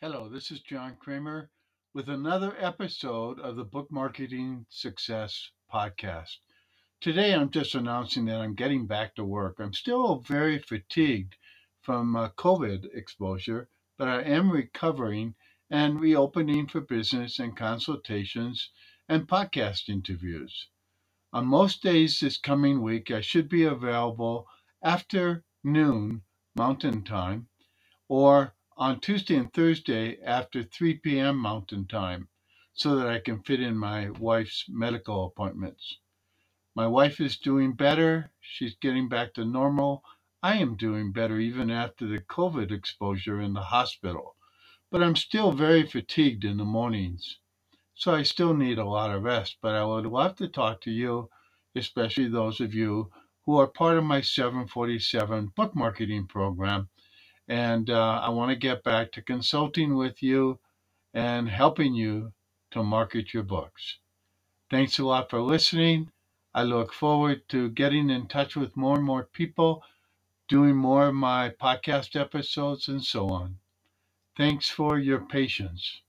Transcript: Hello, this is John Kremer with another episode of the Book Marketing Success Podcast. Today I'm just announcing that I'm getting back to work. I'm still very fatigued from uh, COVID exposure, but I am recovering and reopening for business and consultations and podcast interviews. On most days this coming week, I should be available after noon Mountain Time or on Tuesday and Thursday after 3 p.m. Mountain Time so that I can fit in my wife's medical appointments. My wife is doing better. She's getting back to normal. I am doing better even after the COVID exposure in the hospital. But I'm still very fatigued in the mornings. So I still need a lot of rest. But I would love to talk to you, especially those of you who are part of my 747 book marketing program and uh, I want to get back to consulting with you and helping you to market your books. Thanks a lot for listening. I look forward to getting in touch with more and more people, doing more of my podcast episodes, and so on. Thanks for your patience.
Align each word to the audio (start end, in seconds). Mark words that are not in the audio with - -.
Hello, 0.00 0.28
this 0.28 0.52
is 0.52 0.60
John 0.60 0.94
Kremer 0.94 1.50
with 1.92 2.08
another 2.08 2.54
episode 2.56 3.40
of 3.40 3.56
the 3.56 3.64
Book 3.64 3.90
Marketing 3.90 4.64
Success 4.68 5.50
Podcast. 5.74 6.36
Today 7.00 7.34
I'm 7.34 7.50
just 7.50 7.74
announcing 7.74 8.24
that 8.26 8.40
I'm 8.40 8.54
getting 8.54 8.86
back 8.86 9.16
to 9.16 9.24
work. 9.24 9.56
I'm 9.58 9.72
still 9.72 10.20
very 10.20 10.60
fatigued 10.60 11.34
from 11.82 12.14
uh, 12.14 12.28
COVID 12.38 12.94
exposure, 12.94 13.68
but 13.96 14.06
I 14.06 14.22
am 14.22 14.52
recovering 14.52 15.34
and 15.68 16.00
reopening 16.00 16.68
for 16.68 16.80
business 16.80 17.40
and 17.40 17.56
consultations 17.56 18.70
and 19.08 19.26
podcast 19.26 19.88
interviews. 19.88 20.68
On 21.32 21.44
most 21.44 21.82
days 21.82 22.20
this 22.20 22.38
coming 22.38 22.82
week, 22.82 23.10
I 23.10 23.20
should 23.20 23.48
be 23.48 23.64
available 23.64 24.46
after 24.80 25.42
noon 25.64 26.22
Mountain 26.54 27.02
Time 27.02 27.48
or 28.08 28.54
on 28.78 29.00
Tuesday 29.00 29.34
and 29.34 29.52
Thursday 29.52 30.18
after 30.22 30.62
3 30.62 30.98
p.m. 30.98 31.36
Mountain 31.36 31.88
Time 31.88 32.28
so 32.74 32.94
that 32.94 33.08
I 33.08 33.18
can 33.18 33.42
fit 33.42 33.60
in 33.60 33.76
my 33.76 34.10
wife's 34.10 34.66
medical 34.68 35.26
appointments. 35.26 35.98
My 36.76 36.86
wife 36.86 37.20
is 37.20 37.38
doing 37.38 37.72
better. 37.72 38.30
She's 38.40 38.76
getting 38.76 39.08
back 39.08 39.34
to 39.34 39.44
normal. 39.44 40.04
I 40.44 40.58
am 40.58 40.76
doing 40.76 41.10
better 41.10 41.40
even 41.40 41.72
after 41.72 42.06
the 42.06 42.20
COVID 42.20 42.70
exposure 42.70 43.40
in 43.40 43.52
the 43.52 43.62
hospital. 43.62 44.36
But 44.92 45.02
I'm 45.02 45.16
still 45.16 45.50
very 45.50 45.84
fatigued 45.84 46.44
in 46.44 46.56
the 46.56 46.64
mornings. 46.64 47.38
So 47.96 48.14
I 48.14 48.22
still 48.22 48.54
need 48.54 48.78
a 48.78 48.84
lot 48.84 49.10
of 49.10 49.24
rest. 49.24 49.56
But 49.60 49.74
I 49.74 49.84
would 49.84 50.06
love 50.06 50.36
to 50.36 50.46
talk 50.46 50.80
to 50.82 50.92
you, 50.92 51.30
especially 51.74 52.28
those 52.28 52.60
of 52.60 52.74
you 52.74 53.10
who 53.44 53.58
are 53.58 53.66
part 53.66 53.98
of 53.98 54.04
my 54.04 54.20
747 54.20 55.52
book 55.56 55.74
marketing 55.74 56.28
program 56.28 56.88
and 57.48 57.90
uh, 57.90 58.20
I 58.22 58.28
want 58.30 58.50
to 58.50 58.56
get 58.56 58.84
back 58.84 59.12
to 59.12 59.22
consulting 59.22 59.96
with 59.96 60.22
you 60.22 60.60
and 61.14 61.48
helping 61.48 61.94
you 61.94 62.32
to 62.72 62.82
market 62.82 63.34
your 63.34 63.44
books. 63.44 63.98
Thanks 64.70 64.98
a 64.98 65.04
lot 65.04 65.30
for 65.30 65.40
listening. 65.40 66.10
I 66.54 66.62
look 66.64 66.92
forward 66.92 67.48
to 67.50 67.70
getting 67.70 68.10
in 68.10 68.28
touch 68.28 68.56
with 68.56 68.76
more 68.76 68.96
and 68.96 69.04
more 69.04 69.24
people, 69.24 69.84
doing 70.48 70.76
more 70.76 71.08
of 71.08 71.14
my 71.14 71.50
podcast 71.50 72.20
episodes, 72.20 72.88
and 72.88 73.04
so 73.04 73.28
on. 73.30 73.58
Thanks 74.36 74.68
for 74.68 74.98
your 74.98 75.20
patience. 75.20 76.02